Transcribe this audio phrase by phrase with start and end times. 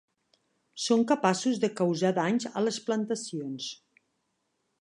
[0.85, 3.73] Són capaços de causar danys a les plantacions.